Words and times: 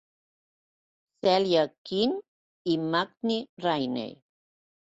Celia 1.27 1.67
Quinn 1.89 2.17
i 2.73 2.81
Madge 2.97 3.39
Rainey. 3.67 4.19